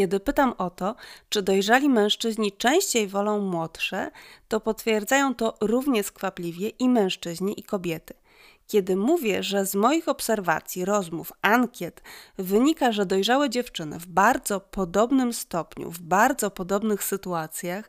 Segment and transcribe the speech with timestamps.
[0.00, 0.94] Kiedy pytam o to,
[1.28, 4.10] czy dojrzali mężczyźni częściej wolą młodsze,
[4.48, 8.14] to potwierdzają to równie skwapliwie i mężczyźni, i kobiety.
[8.66, 12.02] Kiedy mówię, że z moich obserwacji, rozmów, ankiet
[12.38, 17.88] wynika, że dojrzałe dziewczyny w bardzo podobnym stopniu, w bardzo podobnych sytuacjach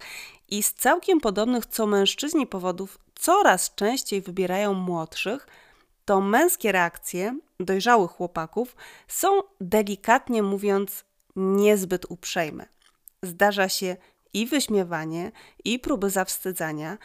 [0.49, 5.47] i z całkiem podobnych co mężczyźni powodów coraz częściej wybierają młodszych,
[6.05, 8.75] to męskie reakcje dojrzałych chłopaków
[9.07, 9.29] są
[9.61, 11.05] delikatnie mówiąc
[11.36, 12.66] niezbyt uprzejme.
[13.23, 13.98] Zdarza się
[14.34, 15.31] i wyśmiewanie,
[15.66, 16.98] i próby zawstydzania,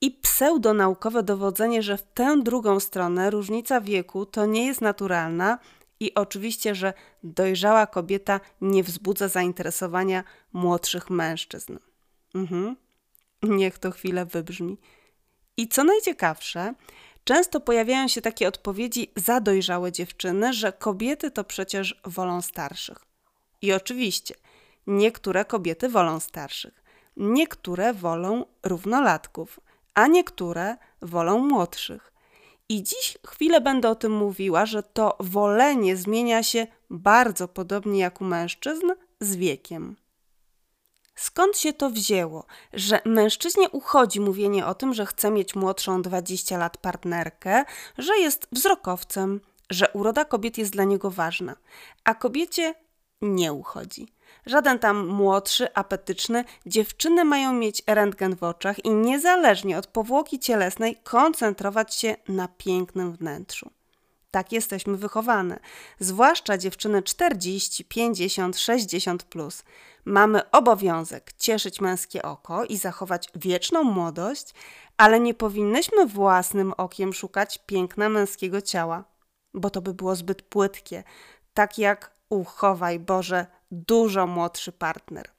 [0.00, 5.58] i pseudonaukowe dowodzenie, że w tę drugą stronę różnica wieku to nie jest naturalna
[6.00, 6.92] i oczywiście, że
[7.22, 11.78] dojrzała kobieta nie wzbudza zainteresowania młodszych mężczyzn.
[12.34, 12.76] Mhm.
[13.42, 14.78] Niech to chwilę wybrzmi.
[15.56, 16.74] I co najciekawsze,
[17.24, 23.13] często pojawiają się takie odpowiedzi za dojrzałe dziewczyny, że kobiety to przecież wolą starszych.
[23.64, 24.34] I oczywiście,
[24.86, 26.82] niektóre kobiety wolą starszych,
[27.16, 29.60] niektóre wolą równolatków,
[29.94, 32.12] a niektóre wolą młodszych.
[32.68, 38.20] I dziś chwilę będę o tym mówiła, że to wolenie zmienia się bardzo podobnie jak
[38.20, 38.86] u mężczyzn
[39.20, 39.96] z wiekiem.
[41.14, 46.58] Skąd się to wzięło, że mężczyźnie uchodzi mówienie o tym, że chce mieć młodszą 20
[46.58, 47.64] lat partnerkę,
[47.98, 51.56] że jest wzrokowcem, że uroda kobiet jest dla niego ważna,
[52.04, 52.74] a kobiecie
[53.24, 54.08] nie uchodzi.
[54.46, 60.96] Żaden tam młodszy, apetyczny, dziewczyny mają mieć rentgen w oczach i niezależnie od powłoki cielesnej
[60.96, 63.70] koncentrować się na pięknym wnętrzu.
[64.30, 65.60] Tak jesteśmy wychowane,
[66.00, 69.62] zwłaszcza dziewczyny 40, 50, 60 plus.
[70.04, 74.54] Mamy obowiązek cieszyć męskie oko i zachować wieczną młodość,
[74.96, 79.04] ale nie powinnyśmy własnym okiem szukać piękna męskiego ciała,
[79.54, 81.04] bo to by było zbyt płytkie,
[81.54, 85.30] tak jak uchowaj Boże dużo młodszy partner.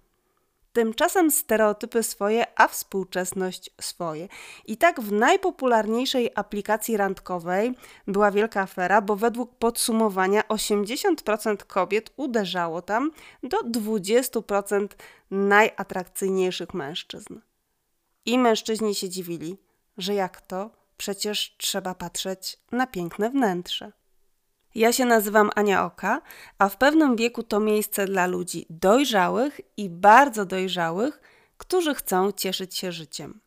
[0.75, 4.27] Tymczasem stereotypy swoje, a współczesność swoje.
[4.65, 7.75] I tak w najpopularniejszej aplikacji randkowej
[8.07, 13.11] była wielka afera, bo według podsumowania 80% kobiet uderzało tam
[13.43, 14.87] do 20%
[15.31, 17.39] najatrakcyjniejszych mężczyzn.
[18.25, 19.57] I mężczyźni się dziwili,
[19.97, 20.69] że jak to?
[20.97, 23.91] Przecież trzeba patrzeć na piękne wnętrze.
[24.75, 26.21] Ja się nazywam Ania Oka,
[26.57, 31.21] a w pewnym wieku to miejsce dla ludzi dojrzałych i bardzo dojrzałych,
[31.57, 33.39] którzy chcą cieszyć się życiem.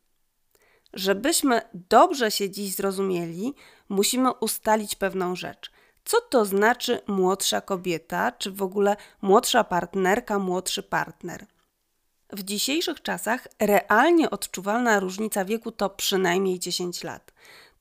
[0.93, 3.53] Żebyśmy dobrze się dziś zrozumieli,
[3.89, 5.71] musimy ustalić pewną rzecz.
[6.05, 11.45] Co to znaczy młodsza kobieta, czy w ogóle młodsza partnerka, młodszy partner?
[12.29, 17.28] W dzisiejszych czasach realnie odczuwalna różnica wieku to przynajmniej 10 lat.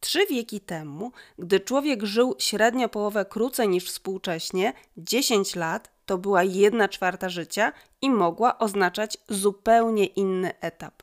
[0.00, 6.42] Trzy wieki temu, gdy człowiek żył średnio połowę krócej niż współcześnie, 10 lat to była
[6.42, 7.72] jedna czwarta życia
[8.02, 11.02] i mogła oznaczać zupełnie inny etap.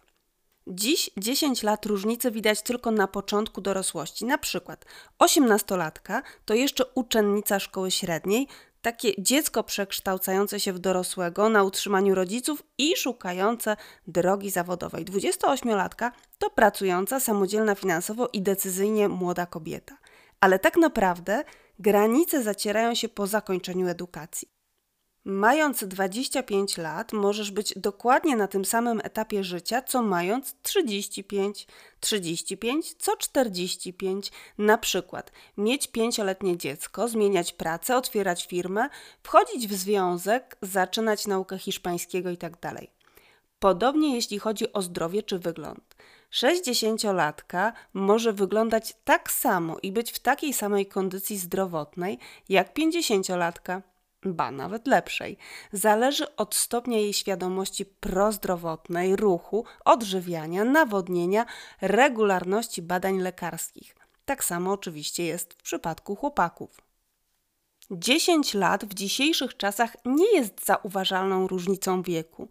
[0.68, 4.26] Dziś 10 lat różnicy widać tylko na początku dorosłości.
[4.26, 4.86] Na przykład
[5.20, 8.48] 18-latka to jeszcze uczennica szkoły średniej,
[8.86, 15.06] takie dziecko przekształcające się w dorosłego na utrzymaniu rodziców i szukające drogi zawodowej.
[15.06, 19.98] 28-latka to pracująca samodzielna finansowo i decyzyjnie młoda kobieta.
[20.40, 21.44] Ale tak naprawdę
[21.80, 24.55] granice zacierają się po zakończeniu edukacji.
[25.28, 31.68] Mając 25 lat, możesz być dokładnie na tym samym etapie życia, co mając 35,
[32.00, 34.32] 35, co 45.
[34.58, 38.90] Na przykład mieć pięcioletnie dziecko, zmieniać pracę, otwierać firmę,
[39.24, 42.58] wchodzić w związek, zaczynać naukę hiszpańskiego itd.
[42.60, 42.84] Tak
[43.60, 45.96] Podobnie jeśli chodzi o zdrowie czy wygląd.
[46.32, 52.20] 60-latka może wyglądać tak samo i być w takiej samej kondycji zdrowotnej
[52.50, 53.82] jak 50-latka
[54.34, 55.38] ba nawet lepszej.
[55.72, 61.46] Zależy od stopnia jej świadomości prozdrowotnej, ruchu, odżywiania, nawodnienia,
[61.82, 63.96] regularności badań lekarskich.
[64.26, 66.82] Tak samo oczywiście jest w przypadku chłopaków.
[67.92, 72.50] 10 lat w dzisiejszych czasach nie jest zauważalną różnicą wieku.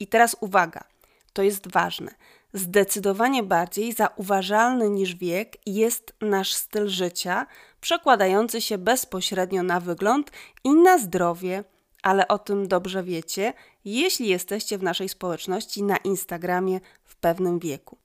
[0.00, 0.84] I teraz uwaga,
[1.32, 2.14] to jest ważne.
[2.54, 7.46] Zdecydowanie bardziej zauważalny niż wiek jest nasz styl życia,
[7.80, 10.30] przekładający się bezpośrednio na wygląd
[10.64, 11.64] i na zdrowie,
[12.02, 13.52] ale o tym dobrze wiecie,
[13.84, 17.98] jeśli jesteście w naszej społeczności na Instagramie w pewnym wieku.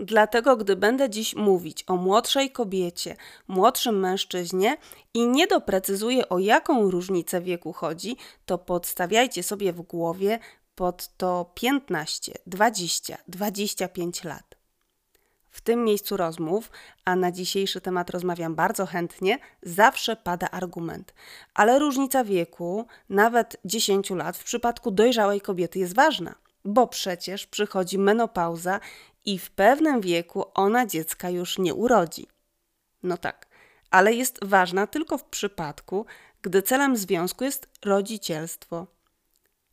[0.00, 3.16] Dlatego, gdy będę dziś mówić o młodszej kobiecie,
[3.48, 4.76] młodszym mężczyźnie
[5.14, 8.16] i nie doprecyzuję o jaką różnicę wieku chodzi,
[8.46, 10.38] to podstawiajcie sobie w głowie
[10.78, 14.54] pod to 15, 20, 25 lat.
[15.50, 16.70] W tym miejscu rozmów,
[17.04, 21.14] a na dzisiejszy temat rozmawiam bardzo chętnie, zawsze pada argument.
[21.54, 26.34] Ale różnica wieku, nawet 10 lat, w przypadku dojrzałej kobiety jest ważna,
[26.64, 28.80] bo przecież przychodzi menopauza
[29.24, 32.26] i w pewnym wieku ona dziecka już nie urodzi.
[33.02, 33.46] No tak,
[33.90, 36.06] ale jest ważna tylko w przypadku,
[36.42, 38.97] gdy celem związku jest rodzicielstwo.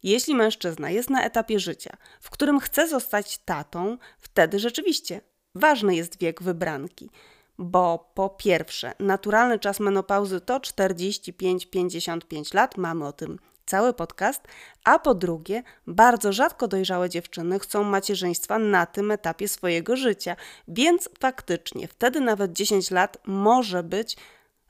[0.05, 5.21] Jeśli mężczyzna jest na etapie życia, w którym chce zostać tatą, wtedy rzeczywiście
[5.55, 7.09] ważny jest wiek wybranki,
[7.57, 14.41] bo po pierwsze, naturalny czas menopauzy to 45-55 lat, mamy o tym cały podcast,
[14.83, 20.35] a po drugie, bardzo rzadko dojrzałe dziewczyny chcą macierzyństwa na tym etapie swojego życia,
[20.67, 24.17] więc faktycznie wtedy nawet 10 lat może być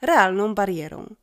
[0.01, 1.15] realną barierą.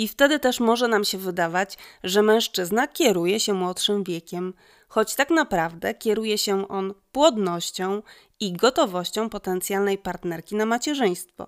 [0.00, 4.54] I wtedy też może nam się wydawać, że mężczyzna kieruje się młodszym wiekiem,
[4.88, 8.02] choć tak naprawdę kieruje się on płodnością
[8.40, 11.46] i gotowością potencjalnej partnerki na macierzyństwo.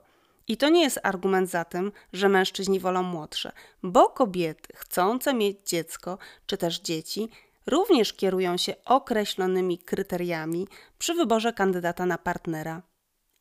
[0.48, 3.52] I to nie jest argument za tym, że mężczyźni wolą młodsze,
[3.82, 7.28] bo kobiety chcące mieć dziecko czy też dzieci
[7.66, 10.68] również kierują się określonymi kryteriami
[10.98, 12.82] przy wyborze kandydata na partnera.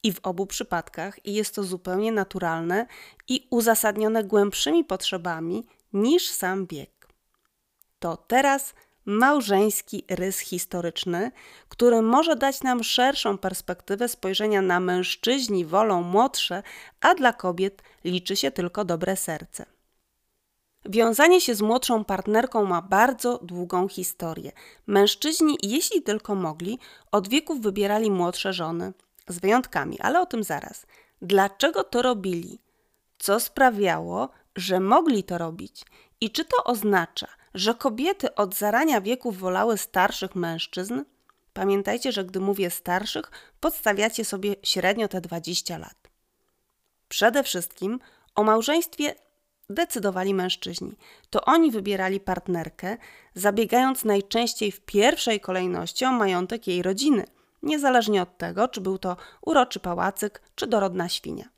[0.04, 2.88] I w obu przypadkach jest to zupełnie naturalne
[3.28, 5.64] i uzasadnione głębszymi potrzebami
[5.94, 7.08] niż sam bieg.
[8.00, 8.74] To teraz
[9.06, 11.32] małżeński rys historyczny,
[11.70, 16.64] który może dać nam szerszą perspektywę spojrzenia na mężczyźni wolą młodsze,
[17.02, 19.66] a dla kobiet liczy się tylko dobre serce.
[20.86, 24.52] Wiązanie się z młodszą partnerką ma bardzo długą historię.
[24.88, 26.80] Mężczyźni, jeśli tylko mogli,
[27.12, 28.94] od wieków wybierali młodsze żony,
[29.28, 30.86] z wyjątkami, ale o tym zaraz.
[31.22, 32.60] Dlaczego to robili?
[33.20, 35.86] Co sprawiało, że mogli to robić?
[36.22, 41.04] I czy to oznacza, że kobiety od zarania wieku wolały starszych mężczyzn?
[41.54, 46.10] Pamiętajcie, że gdy mówię starszych, podstawiacie sobie średnio te 20 lat.
[47.08, 48.00] Przede wszystkim
[48.36, 49.16] o małżeństwie
[49.70, 50.98] decydowali mężczyźni.
[51.30, 52.98] To oni wybierali partnerkę,
[53.36, 57.26] zabiegając najczęściej w pierwszej kolejności o majątek jej rodziny,
[57.64, 61.50] niezależnie od tego, czy był to uroczy pałacyk, czy dorodna świnia.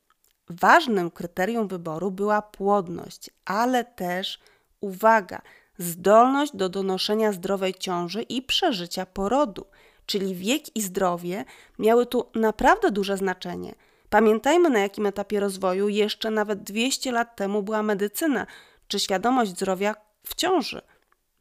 [0.49, 4.39] Ważnym kryterium wyboru była płodność, ale też,
[4.81, 5.41] uwaga,
[5.77, 9.65] zdolność do donoszenia zdrowej ciąży i przeżycia porodu,
[10.05, 11.45] czyli wiek i zdrowie
[11.79, 13.75] miały tu naprawdę duże znaczenie.
[14.09, 18.47] Pamiętajmy, na jakim etapie rozwoju jeszcze nawet 200 lat temu była medycyna,
[18.87, 20.81] czy świadomość zdrowia w ciąży.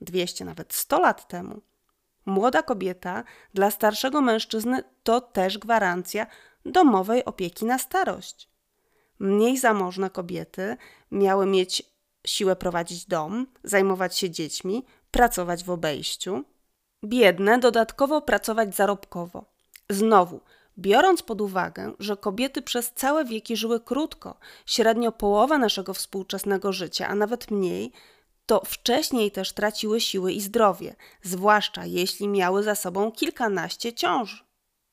[0.01, 1.61] 200, nawet 100 lat temu.
[2.27, 3.25] Młoda kobieta
[3.55, 6.27] dla starszego mężczyzny to też gwarancja
[6.67, 8.49] domowej opieki na starość.
[9.19, 10.77] Mniej zamożne kobiety
[11.11, 11.83] miały mieć
[12.27, 16.45] siłę prowadzić dom, zajmować się dziećmi, pracować w obejściu.
[17.05, 19.45] Biedne dodatkowo pracować zarobkowo.
[19.91, 20.41] Znowu,
[20.79, 27.09] biorąc pod uwagę, że kobiety przez całe wieki żyły krótko, średnio połowa naszego współczesnego życia,
[27.09, 27.93] a nawet mniej,
[28.47, 34.45] to wcześniej też traciły siły i zdrowie, zwłaszcza jeśli miały za sobą kilkanaście ciąż.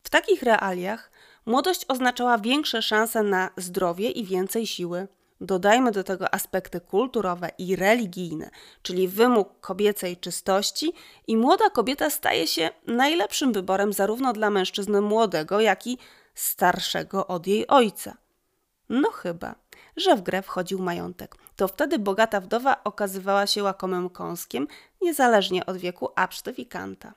[0.03, 1.11] W takich realiach
[1.45, 5.07] młodość oznaczała większe szanse na zdrowie i więcej siły.
[5.41, 8.49] Dodajmy do tego aspekty kulturowe i religijne,
[8.81, 10.93] czyli wymóg kobiecej czystości,
[11.27, 15.97] i młoda kobieta staje się najlepszym wyborem zarówno dla mężczyzny młodego, jak i
[16.35, 18.17] starszego od jej ojca.
[18.89, 19.55] No chyba,
[19.99, 21.35] że w grę wchodził majątek.
[21.55, 24.67] To wtedy bogata wdowa okazywała się łakomym kąskiem,
[25.01, 27.13] niezależnie od wieku absztyfikanta.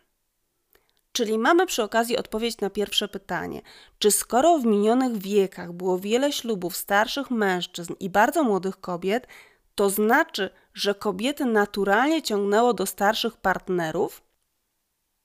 [1.12, 3.62] Czyli mamy przy okazji odpowiedź na pierwsze pytanie:
[3.98, 9.26] czy skoro w minionych wiekach było wiele ślubów starszych mężczyzn i bardzo młodych kobiet,
[9.74, 14.22] to znaczy, że kobiety naturalnie ciągnęło do starszych partnerów?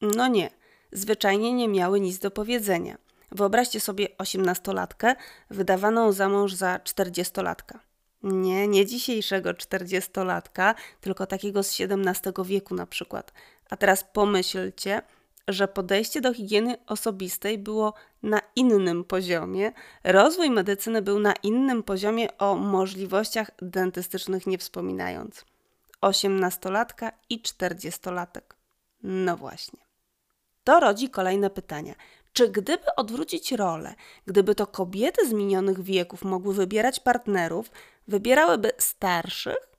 [0.01, 0.49] No nie,
[0.91, 2.97] zwyczajnie nie miały nic do powiedzenia.
[3.31, 5.15] Wyobraźcie sobie osiemnastolatkę
[5.49, 7.79] wydawaną za mąż za czterdziestolatka.
[8.23, 13.33] Nie, nie dzisiejszego czterdziestolatka, tylko takiego z XVII wieku na przykład.
[13.69, 15.01] A teraz pomyślcie,
[15.47, 17.93] że podejście do higieny osobistej było
[18.23, 19.71] na innym poziomie,
[20.03, 25.45] rozwój medycyny był na innym poziomie, o możliwościach dentystycznych nie wspominając.
[26.01, 28.55] Osiemnastolatka i czterdziestolatek.
[29.03, 29.79] No właśnie.
[30.63, 31.95] To rodzi kolejne pytania.
[32.37, 37.71] Czy gdyby odwrócić rolę, gdyby to kobiety z minionych wieków mogły wybierać partnerów,
[38.07, 39.69] wybierałyby starszych,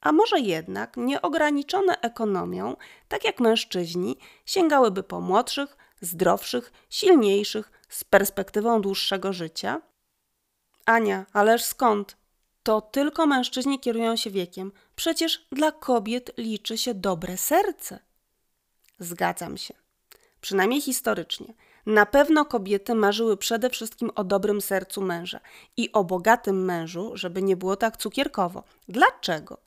[0.00, 2.76] a może jednak nieograniczone ekonomią,
[3.08, 9.82] tak jak mężczyźni, sięgałyby po młodszych, zdrowszych, silniejszych, z perspektywą dłuższego życia?
[10.86, 12.16] Ania, ależ skąd?
[12.62, 14.72] To tylko mężczyźni kierują się wiekiem.
[14.96, 17.98] Przecież dla kobiet liczy się dobre serce.
[18.98, 19.74] Zgadzam się.
[20.40, 21.54] Przynajmniej historycznie.
[21.86, 25.40] Na pewno kobiety marzyły przede wszystkim o dobrym sercu męża
[25.76, 28.62] i o bogatym mężu, żeby nie było tak cukierkowo.
[28.88, 29.58] Dlaczego?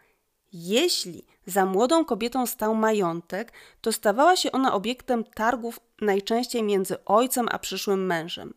[0.54, 3.52] Jeśli za młodą kobietą stał majątek,
[3.82, 8.54] to stawała się ona obiektem targów najczęściej między ojcem a przyszłym mężem.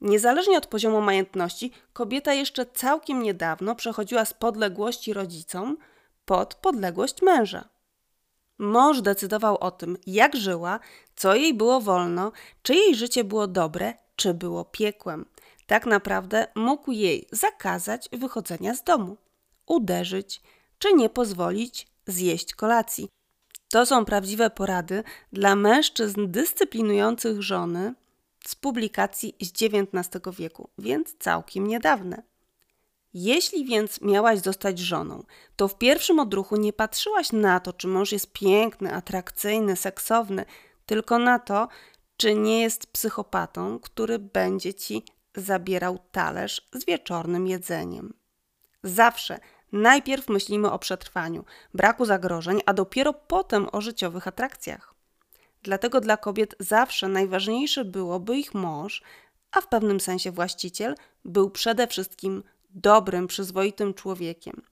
[0.00, 5.76] Niezależnie od poziomu majątności, kobieta jeszcze całkiem niedawno przechodziła z podległości rodzicom
[6.24, 7.73] pod podległość męża.
[8.58, 10.80] Mąż decydował o tym, jak żyła,
[11.16, 12.32] co jej było wolno,
[12.62, 15.24] czy jej życie było dobre, czy było piekłem.
[15.66, 19.16] Tak naprawdę mógł jej zakazać wychodzenia z domu,
[19.66, 20.42] uderzyć,
[20.78, 23.08] czy nie pozwolić zjeść kolacji.
[23.68, 27.94] To są prawdziwe porady dla mężczyzn dyscyplinujących żony
[28.46, 32.22] z publikacji z XIX wieku, więc całkiem niedawne.
[33.14, 35.24] Jeśli więc miałaś zostać żoną,
[35.56, 40.44] to w pierwszym odruchu nie patrzyłaś na to, czy mąż jest piękny, atrakcyjny, seksowny,
[40.86, 41.68] tylko na to,
[42.16, 45.04] czy nie jest psychopatą, który będzie ci
[45.34, 48.14] zabierał talerz z wieczornym jedzeniem.
[48.82, 49.38] Zawsze
[49.72, 51.44] najpierw myślimy o przetrwaniu,
[51.74, 54.94] braku zagrożeń, a dopiero potem o życiowych atrakcjach.
[55.62, 59.02] Dlatego dla kobiet zawsze najważniejsze było, by ich mąż,
[59.52, 60.94] a w pewnym sensie właściciel,
[61.24, 62.42] był przede wszystkim
[62.74, 64.62] dobrym, przyzwoitym człowiekiem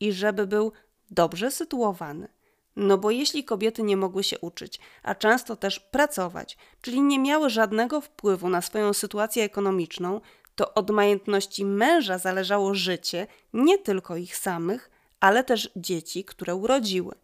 [0.00, 0.72] i żeby był
[1.10, 2.28] dobrze sytuowany.
[2.76, 7.50] No bo jeśli kobiety nie mogły się uczyć, a często też pracować, czyli nie miały
[7.50, 10.20] żadnego wpływu na swoją sytuację ekonomiczną,
[10.54, 14.90] to od majętności męża zależało życie nie tylko ich samych,
[15.20, 17.14] ale też dzieci, które urodziły.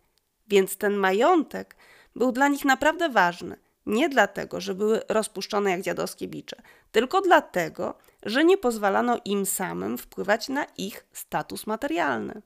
[0.49, 1.77] Więc ten majątek
[2.17, 3.57] był dla nich naprawdę ważny.
[3.87, 6.57] Nie dlatego, że były rozpuszczone jak dziadowskie bicze,
[6.93, 12.43] tylko dlatego, że nie pozwalano im samym wpływać na ich status materialny.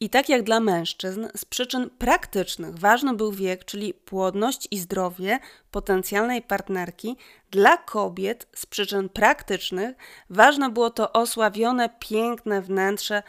[0.00, 5.38] I tak jak dla mężczyzn, z przyczyn praktycznych ważny był wiek, czyli płodność i zdrowie
[5.70, 7.16] potencjalnej partnerki,
[7.50, 9.96] dla kobiet z przyczyn praktycznych
[10.30, 13.22] ważne było to osławione, piękne wnętrze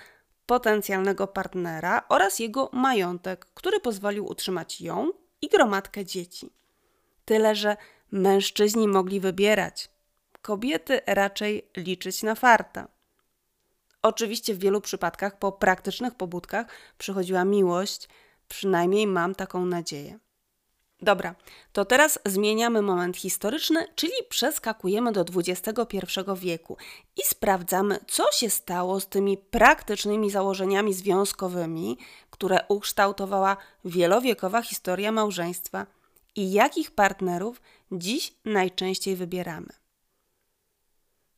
[0.46, 5.12] potencjalnego partnera oraz jego majątek, który pozwolił utrzymać ją
[5.42, 6.54] i gromadkę dzieci.
[7.26, 7.78] Tyle, że
[8.12, 9.90] mężczyźni mogli wybierać,
[10.46, 12.88] kobiety raczej liczyć na farta.
[14.02, 18.10] Oczywiście w wielu przypadkach po praktycznych pobudkach przychodziła miłość,
[18.48, 20.20] przynajmniej mam taką nadzieję.
[21.02, 21.36] Dobra,
[21.74, 26.00] to teraz zmieniamy moment historyczny, czyli przeskakujemy do XXI
[26.36, 26.78] wieku
[27.18, 31.98] i sprawdzamy, co się stało z tymi praktycznymi założeniami związkowymi,
[32.30, 35.86] które ukształtowała wielowiekowa historia małżeństwa
[36.36, 37.62] i jakich partnerów
[37.92, 39.85] dziś najczęściej wybieramy.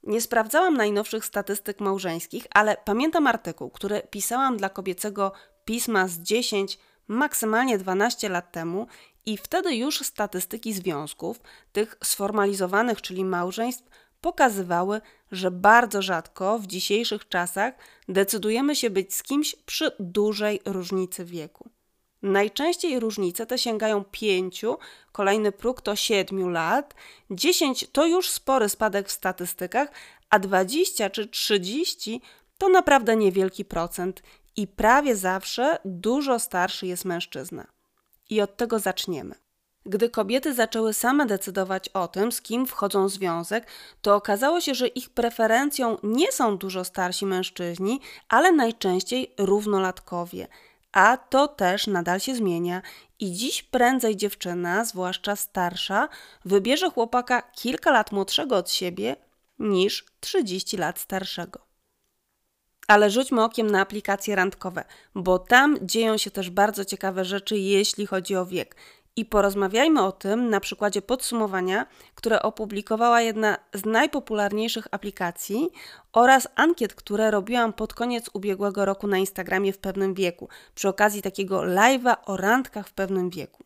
[0.07, 5.31] Nie sprawdzałam najnowszych statystyk małżeńskich, ale pamiętam artykuł, który pisałam dla kobiecego
[5.65, 8.87] pisma z 10, maksymalnie 12 lat temu
[9.25, 13.89] i wtedy już statystyki związków, tych sformalizowanych, czyli małżeństw,
[14.21, 17.73] pokazywały, że bardzo rzadko w dzisiejszych czasach
[18.07, 21.69] decydujemy się być z kimś przy dużej różnicy wieku.
[22.21, 24.65] Najczęściej różnice te sięgają 5,
[25.11, 26.95] kolejny próg to 7 lat,
[27.31, 29.91] 10 to już spory spadek w statystykach,
[30.29, 32.21] a 20 czy 30
[32.57, 34.23] to naprawdę niewielki procent
[34.55, 37.67] i prawie zawsze dużo starszy jest mężczyzna.
[38.29, 39.35] I od tego zaczniemy.
[39.85, 43.67] Gdy kobiety zaczęły same decydować o tym, z kim wchodzą w związek,
[44.01, 50.47] to okazało się, że ich preferencją nie są dużo starsi mężczyźni, ale najczęściej równolatkowie–
[50.91, 52.81] a to też nadal się zmienia
[53.19, 56.09] i dziś prędzej dziewczyna, zwłaszcza starsza,
[56.45, 59.15] wybierze chłopaka kilka lat młodszego od siebie
[59.59, 61.67] niż 30 lat starszego.
[62.87, 68.05] Ale rzućmy okiem na aplikacje randkowe, bo tam dzieją się też bardzo ciekawe rzeczy, jeśli
[68.05, 68.75] chodzi o wiek.
[69.17, 75.69] I porozmawiajmy o tym na przykładzie podsumowania, które opublikowała jedna z najpopularniejszych aplikacji
[76.13, 81.21] oraz ankiet, które robiłam pod koniec ubiegłego roku na Instagramie w pewnym wieku, przy okazji
[81.21, 83.63] takiego live'a o randkach w pewnym wieku.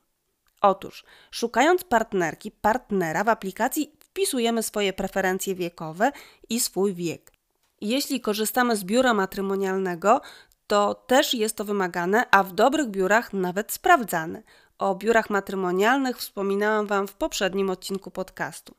[0.61, 6.11] Otóż, szukając partnerki, partnera w aplikacji wpisujemy swoje preferencje wiekowe
[6.49, 7.31] i swój wiek.
[7.81, 10.21] Jeśli korzystamy z biura matrymonialnego,
[10.67, 14.43] to też jest to wymagane, a w dobrych biurach nawet sprawdzane.
[14.81, 18.75] O biurach matrymonialnych wspominałam Wam w poprzednim odcinku podcastu.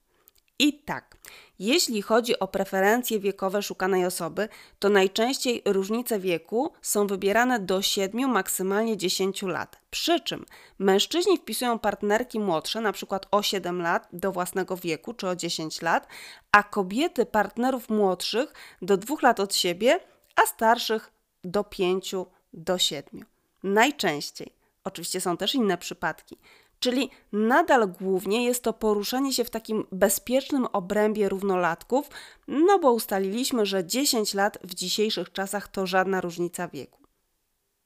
[0.58, 1.16] I tak,
[1.58, 8.30] jeśli chodzi o preferencje wiekowe szukanej osoby, to najczęściej różnice wieku są wybierane do 7,
[8.30, 9.78] maksymalnie 10 lat.
[9.90, 10.46] Przy czym
[10.78, 16.06] mężczyźni wpisują partnerki młodsze, przykład o 7 lat do własnego wieku czy o 10 lat,
[16.52, 20.00] a kobiety partnerów młodszych do 2 lat od siebie,
[20.36, 21.12] a starszych
[21.44, 22.14] do 5
[22.52, 23.24] do 7.
[23.62, 24.61] Najczęściej.
[24.84, 26.38] Oczywiście są też inne przypadki.
[26.80, 32.08] Czyli nadal głównie jest to poruszanie się w takim bezpiecznym obrębie równolatków,
[32.48, 37.02] no bo ustaliliśmy, że 10 lat w dzisiejszych czasach to żadna różnica wieku.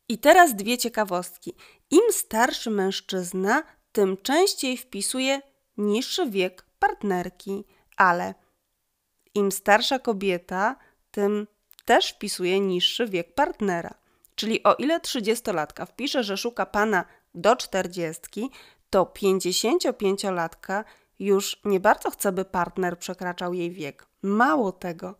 [0.08, 1.52] I teraz dwie ciekawostki.
[1.90, 3.62] Im starszy mężczyzna,
[3.92, 5.40] tym częściej wpisuje
[5.76, 7.64] niższy wiek partnerki,
[7.96, 8.34] ale
[9.34, 10.76] im starsza kobieta,
[11.10, 11.46] tym
[11.84, 13.94] też wpisuje niższy wiek partnera.
[14.36, 18.20] Czyli o ile 30-latka wpisze, że szuka pana do 40,
[18.90, 20.84] to 55-latka
[21.18, 24.06] już nie bardzo chce, by partner przekraczał jej wiek.
[24.22, 25.14] Mało tego,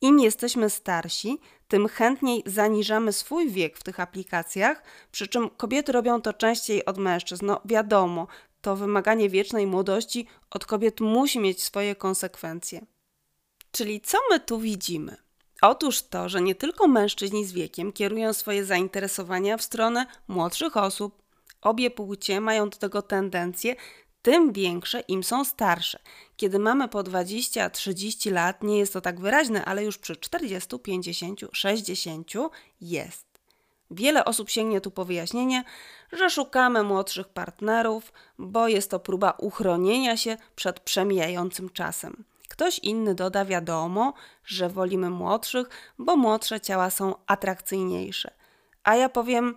[0.00, 4.82] im jesteśmy starsi, tym chętniej zaniżamy swój wiek w tych aplikacjach,
[5.12, 7.46] przy czym kobiety robią to częściej od mężczyzn.
[7.46, 8.26] No wiadomo,
[8.60, 12.86] to wymaganie wiecznej młodości od kobiet musi mieć swoje konsekwencje.
[13.70, 15.25] Czyli co my tu widzimy?
[15.62, 21.22] Otóż to, że nie tylko mężczyźni z wiekiem kierują swoje zainteresowania w stronę młodszych osób.
[21.62, 23.76] Obie płcie mają do tego tendencję,
[24.22, 25.98] tym większe im są starsze.
[26.36, 31.40] Kiedy mamy po 20-30 lat, nie jest to tak wyraźne, ale już przy 40, 50,
[31.52, 32.32] 60
[32.80, 33.26] jest.
[33.90, 35.64] Wiele osób sięgnie tu po wyjaśnienie,
[36.12, 42.24] że szukamy młodszych partnerów, bo jest to próba uchronienia się przed przemijającym czasem.
[42.56, 44.12] Ktoś inny doda wiadomo,
[44.44, 48.30] że wolimy młodszych, bo młodsze ciała są atrakcyjniejsze.
[48.84, 49.56] A ja powiem,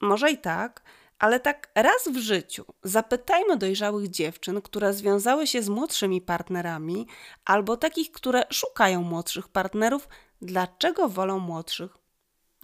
[0.00, 0.82] może i tak,
[1.18, 7.06] ale tak raz w życiu zapytajmy dojrzałych dziewczyn, które związały się z młodszymi partnerami,
[7.44, 10.08] albo takich, które szukają młodszych partnerów,
[10.40, 12.01] dlaczego wolą młodszych.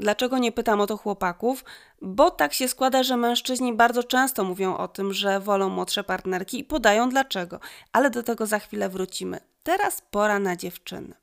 [0.00, 1.64] Dlaczego nie pytam o to chłopaków?
[2.02, 6.58] Bo tak się składa, że mężczyźni bardzo często mówią o tym, że wolą młodsze partnerki
[6.58, 7.60] i podają dlaczego,
[7.92, 9.40] ale do tego za chwilę wrócimy.
[9.62, 11.14] Teraz pora na dziewczyny.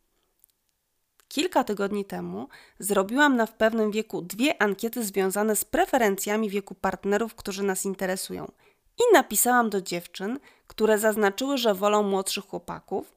[1.27, 2.48] Kilka tygodni temu
[2.79, 8.51] zrobiłam na w pewnym wieku dwie ankiety związane z preferencjami wieku partnerów, którzy nas interesują.
[8.98, 13.15] I napisałam do dziewczyn, które zaznaczyły, że wolą młodszych chłopaków,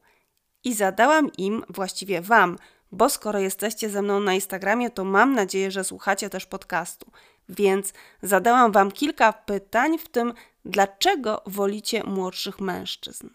[0.63, 2.57] i zadałam im, właściwie Wam,
[2.91, 7.11] bo skoro jesteście ze mną na Instagramie, to mam nadzieję, że słuchacie też podcastu.
[7.49, 10.33] Więc zadałam Wam kilka pytań, w tym
[10.65, 13.29] dlaczego wolicie młodszych mężczyzn.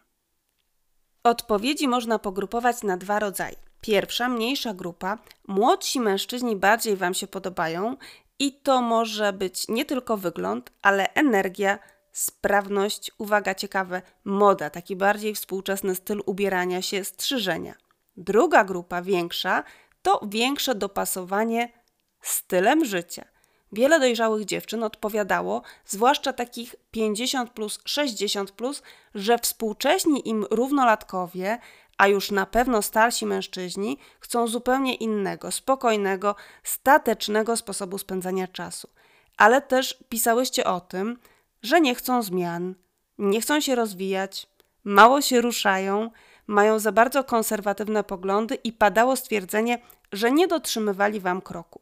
[1.25, 3.57] Odpowiedzi można pogrupować na dwa rodzaje.
[3.81, 7.97] Pierwsza, mniejsza grupa, młodsi mężczyźni bardziej Wam się podobają
[8.39, 11.79] i to może być nie tylko wygląd, ale energia,
[12.13, 17.75] sprawność, uwaga ciekawe, moda, taki bardziej współczesny styl ubierania się, strzyżenia.
[18.17, 19.65] Druga grupa, większa,
[20.03, 21.73] to większe dopasowanie
[22.21, 23.25] stylem życia.
[23.73, 28.83] Wiele dojrzałych dziewczyn odpowiadało, zwłaszcza takich 50 plus, 60 plus,
[29.15, 31.59] że współcześni im równolatkowie,
[31.99, 38.89] a już na pewno starsi mężczyźni, chcą zupełnie innego, spokojnego, statecznego sposobu spędzania czasu.
[39.37, 41.19] Ale też pisałyście o tym,
[41.63, 42.75] że nie chcą zmian,
[43.19, 44.47] nie chcą się rozwijać,
[44.85, 46.11] mało się ruszają,
[46.47, 49.79] mają za bardzo konserwatywne poglądy i padało stwierdzenie,
[50.13, 51.81] że nie dotrzymywali wam kroku.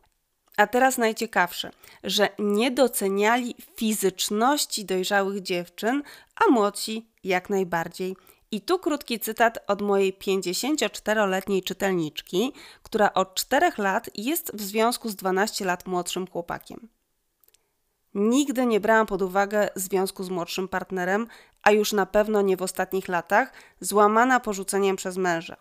[0.56, 1.70] A teraz najciekawsze,
[2.04, 6.02] że nie doceniali fizyczności dojrzałych dziewczyn,
[6.46, 8.16] a młodsi jak najbardziej.
[8.50, 15.08] I tu krótki cytat od mojej 54-letniej czytelniczki, która od 4 lat jest w związku
[15.08, 16.88] z 12 lat młodszym chłopakiem.
[18.14, 21.26] Nigdy nie brałam pod uwagę związku z młodszym partnerem,
[21.62, 25.56] a już na pewno nie w ostatnich latach, złamana porzuceniem przez męża.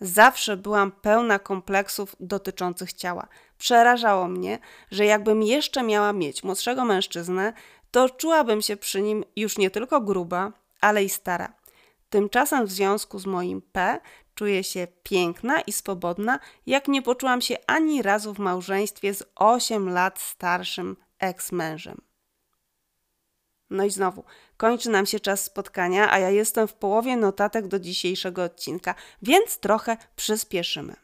[0.00, 3.28] Zawsze byłam pełna kompleksów dotyczących ciała.
[3.58, 4.58] Przerażało mnie,
[4.90, 7.52] że jakbym jeszcze miała mieć młodszego mężczyznę,
[7.90, 11.52] to czułabym się przy nim już nie tylko gruba, ale i stara.
[12.10, 14.00] Tymczasem w związku z moim P
[14.34, 19.88] czuję się piękna i swobodna, jak nie poczułam się ani razu w małżeństwie z 8
[19.88, 21.96] lat starszym eks-mężem.
[23.70, 24.24] No i znowu,
[24.56, 29.58] kończy nam się czas spotkania, a ja jestem w połowie notatek do dzisiejszego odcinka, więc
[29.58, 30.96] trochę przyspieszymy.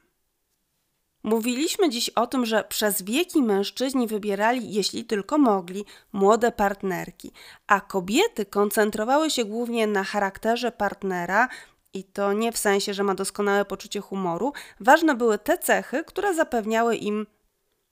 [1.23, 7.33] Mówiliśmy dziś o tym, że przez wieki mężczyźni wybierali, jeśli tylko mogli, młode partnerki,
[7.67, 11.49] a kobiety koncentrowały się głównie na charakterze partnera,
[11.95, 16.35] i to nie w sensie, że ma doskonałe poczucie humoru, ważne były te cechy, które
[16.35, 17.27] zapewniały im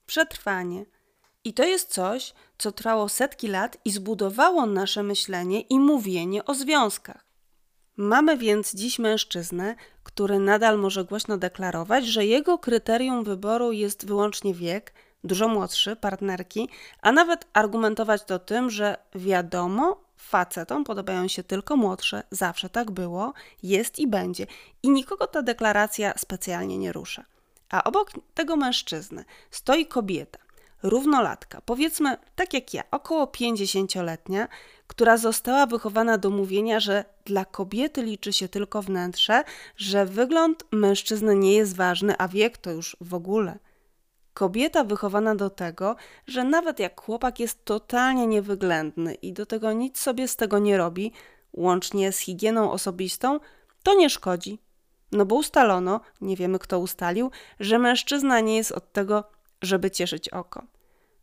[0.05, 0.85] przetrwanie.
[1.43, 6.53] I to jest coś, co trwało setki lat i zbudowało nasze myślenie i mówienie o
[6.53, 7.25] związkach.
[7.97, 14.53] Mamy więc dziś mężczyznę, który nadal może głośno deklarować, że jego kryterium wyboru jest wyłącznie
[14.53, 16.69] wiek, dużo młodszy partnerki,
[17.01, 23.33] a nawet argumentować to tym, że wiadomo, facetom podobają się tylko młodsze, zawsze tak było,
[23.63, 24.47] jest i będzie.
[24.83, 27.25] I nikogo ta deklaracja specjalnie nie rusza.
[27.69, 30.39] A obok tego mężczyzny stoi kobieta,
[30.83, 34.47] równolatka, powiedzmy tak jak ja, około 50-letnia,
[34.87, 39.43] która została wychowana do mówienia, że dla kobiety liczy się tylko wnętrze,
[39.77, 43.59] że wygląd mężczyzny nie jest ważny, a wiek to już w ogóle.
[44.33, 45.95] Kobieta wychowana do tego,
[46.27, 50.77] że nawet jak chłopak jest totalnie niewyględny i do tego nic sobie z tego nie
[50.77, 51.11] robi,
[51.53, 53.39] łącznie z higieną osobistą,
[53.83, 54.59] to nie szkodzi.
[55.11, 59.23] No bo ustalono, nie wiemy kto ustalił, że mężczyzna nie jest od tego,
[59.61, 60.63] żeby cieszyć oko.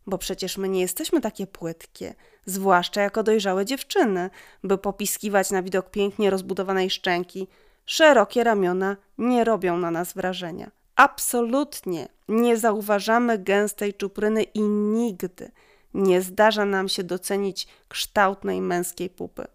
[0.07, 4.29] Bo przecież my nie jesteśmy takie płytkie, zwłaszcza jako dojrzałe dziewczyny,
[4.63, 7.47] by popiskiwać na widok pięknie rozbudowanej szczęki.
[7.85, 10.71] Szerokie ramiona nie robią na nas wrażenia.
[10.95, 15.51] Absolutnie nie zauważamy gęstej czupryny i nigdy
[15.93, 19.47] nie zdarza nam się docenić kształtnej męskiej pupy.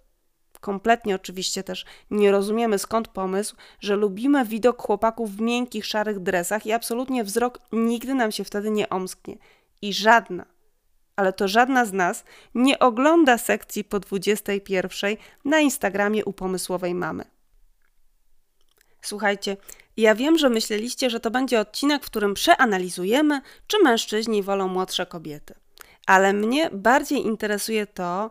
[0.64, 6.66] Kompletnie oczywiście też nie rozumiemy skąd pomysł, że lubimy widok chłopaków w miękkich, szarych dresach
[6.66, 9.36] i absolutnie wzrok nigdy nam się wtedy nie omsknie.
[9.82, 10.46] I żadna,
[11.16, 12.24] ale to żadna z nas
[12.54, 17.24] nie ogląda sekcji po 21 na Instagramie u pomysłowej mamy.
[19.02, 19.56] Słuchajcie,
[19.96, 25.06] ja wiem, że myśleliście, że to będzie odcinek, w którym przeanalizujemy, czy mężczyźni wolą młodsze
[25.06, 25.54] kobiety.
[26.06, 28.30] Ale mnie bardziej interesuje to,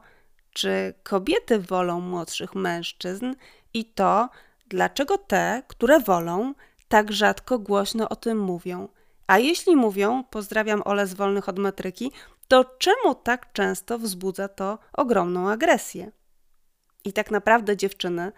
[0.54, 3.36] czy kobiety wolą młodszych mężczyzn
[3.74, 4.30] i to,
[4.68, 6.54] dlaczego te, które wolą,
[6.88, 8.88] tak rzadko głośno o tym mówią.
[9.28, 12.12] A jeśli mówią, pozdrawiam Ole z Wolnych od Metryki,
[12.48, 16.12] to czemu tak często wzbudza to ogromną agresję?
[17.06, 18.32] I tak naprawdę, dziewczyny,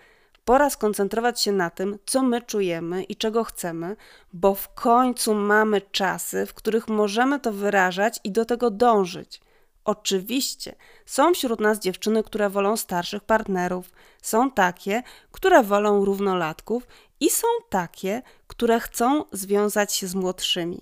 [0.45, 3.95] pora skoncentrować się na tym, co my czujemy i czego chcemy,
[4.33, 9.41] bo w końcu mamy czasy, w których możemy to wyrażać i do tego dążyć.
[9.85, 16.87] Oczywiście są wśród nas dziewczyny, które wolą starszych partnerów, są takie, które wolą równolatków
[17.19, 20.81] i są takie, które chcą związać się z młodszymi.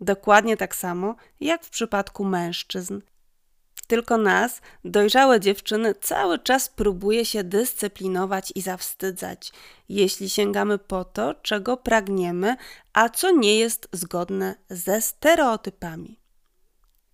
[0.00, 3.00] Dokładnie tak samo jak w przypadku mężczyzn.
[3.86, 9.52] Tylko nas, dojrzałe dziewczyny, cały czas próbuje się dyscyplinować i zawstydzać,
[9.88, 12.56] jeśli sięgamy po to, czego pragniemy,
[12.92, 16.19] a co nie jest zgodne ze stereotypami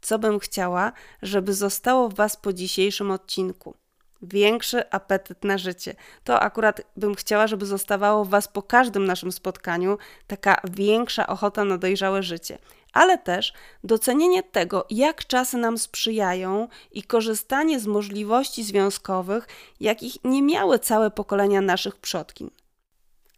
[0.07, 0.93] co bym chciała,
[1.23, 3.75] żeby zostało w Was po dzisiejszym odcinku.
[4.23, 5.95] Większy apetyt na życie.
[6.25, 11.65] To akurat bym chciała, żeby zostawało w Was po każdym naszym spotkaniu taka większa ochota
[11.65, 12.59] na dojrzałe życie,
[12.93, 13.53] ale też
[13.85, 19.49] docenienie tego, jak czasy nam sprzyjają i korzystanie z możliwości związkowych,
[19.81, 22.51] jakich nie miały całe pokolenia naszych przodkin.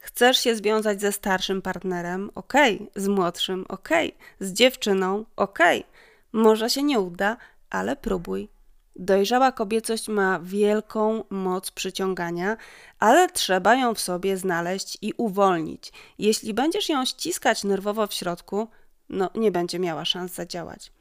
[0.01, 2.31] Chcesz się związać ze starszym partnerem?
[2.35, 2.75] Okej.
[2.75, 3.03] Okay.
[3.03, 3.65] Z młodszym?
[3.69, 4.09] Okej.
[4.09, 4.49] Okay.
[4.49, 5.25] Z dziewczyną?
[5.37, 5.81] Okej.
[5.81, 5.98] Okay
[6.33, 7.37] może się nie uda,
[7.71, 8.49] ale próbuj.
[8.97, 12.57] Dojrzała kobiecość ma wielką moc przyciągania,
[12.99, 15.93] ale trzeba ją w sobie znaleźć i uwolnić.
[16.19, 18.69] Jeśli będziesz ją ściskać nerwowo w środku,
[19.09, 20.93] no nie będzie miała szans zadziałać.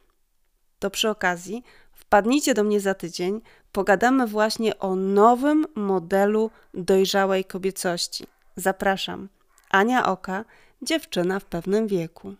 [0.78, 1.62] To przy okazji
[1.92, 3.40] wpadnijcie do mnie za tydzień,
[3.72, 8.26] pogadamy właśnie o nowym modelu dojrzałej kobiecości.
[8.56, 9.28] Zapraszam.
[9.70, 10.44] Ania Oka,
[10.82, 12.34] dziewczyna w pewnym wieku.